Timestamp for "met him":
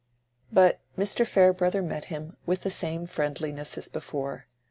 1.83-2.35